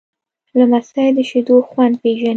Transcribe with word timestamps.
لمسی 0.57 1.07
د 1.15 1.17
شیدو 1.29 1.55
خوند 1.69 1.93
پیژني. 2.01 2.29